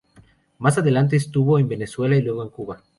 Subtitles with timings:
[0.57, 2.81] Más adelante estuvo en Venezuela y luego en Cuba.